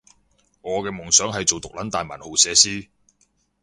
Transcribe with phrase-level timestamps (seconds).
[0.63, 2.87] 我嘅夢想係做毒撚大文豪寫詩